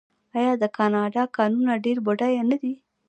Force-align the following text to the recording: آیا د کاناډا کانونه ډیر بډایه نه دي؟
آیا 0.37 0.53
د 0.61 0.63
کاناډا 0.77 1.23
کانونه 1.37 1.73
ډیر 1.85 1.97
بډایه 2.05 2.43
نه 2.51 2.57
دي؟ 2.61 2.73